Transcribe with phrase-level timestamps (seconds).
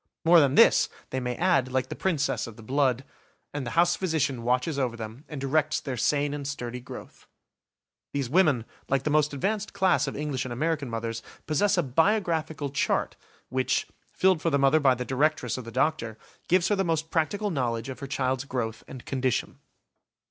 [0.25, 3.05] More than this, they may add, like the princess of the blood,
[3.53, 7.27] "And the house physician watches over them and directs their sane and sturdy growth".
[8.11, 12.71] These women, like the most advanced class of English and American mothers, possess a "Biographical
[12.71, 13.15] Chart",
[13.49, 17.11] which, filled for the mother by the directress or the doctor, gives her the most
[17.11, 19.59] practical knowledge of her child's growth and condition.